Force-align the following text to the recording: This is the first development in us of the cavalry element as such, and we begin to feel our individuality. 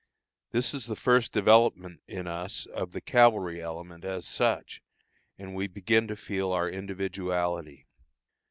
This 0.49 0.73
is 0.73 0.87
the 0.87 0.95
first 0.95 1.31
development 1.31 2.01
in 2.07 2.25
us 2.25 2.65
of 2.65 2.91
the 2.91 3.01
cavalry 3.01 3.61
element 3.61 4.03
as 4.03 4.27
such, 4.27 4.81
and 5.37 5.53
we 5.53 5.67
begin 5.67 6.07
to 6.07 6.15
feel 6.15 6.51
our 6.51 6.67
individuality. 6.67 7.85